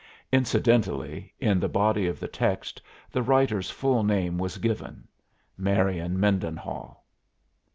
Incidentally, 0.31 1.31
in 1.39 1.59
the 1.59 1.69
body 1.69 2.07
of 2.07 2.19
the 2.19 2.27
text, 2.27 2.81
the 3.11 3.21
writer's 3.21 3.69
full 3.69 4.01
name 4.03 4.35
was 4.39 4.57
given 4.57 5.07
Marian 5.59 6.19
Mendenhall. 6.19 7.03